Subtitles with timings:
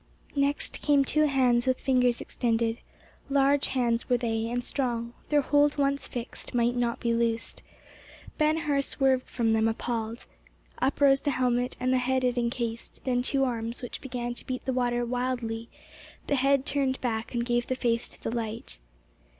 [0.35, 6.55] Next came two hands with fingers extended—large hands were they, and strong—their hold once fixed,
[6.55, 7.61] might not be loosed.
[8.39, 10.25] Ben Hur swerved from them appalled.
[10.79, 14.65] Up rose the helmet and the head it encased—then two arms, which began to beat
[14.65, 18.79] the water wildly—the head turned back, and gave the face to the light.